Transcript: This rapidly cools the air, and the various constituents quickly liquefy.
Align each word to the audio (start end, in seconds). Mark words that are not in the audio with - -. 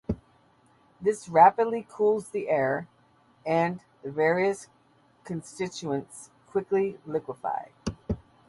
This 0.99 1.29
rapidly 1.29 1.85
cools 1.87 2.29
the 2.29 2.49
air, 2.49 2.87
and 3.45 3.81
the 4.01 4.09
various 4.11 4.67
constituents 5.23 6.31
quickly 6.51 6.97
liquefy. 7.05 7.67